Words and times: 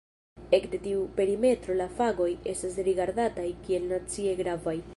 Ekde 0.57 0.77
tiu 0.85 1.03
perimetro 1.19 1.75
la 1.81 1.87
fagoj 1.99 2.29
estas 2.55 2.79
rigardataj 2.89 3.47
kiel 3.69 3.87
"nacie 3.93 4.35
gravaj". 4.41 4.79